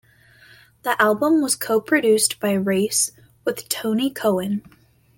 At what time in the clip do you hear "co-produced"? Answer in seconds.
1.55-2.39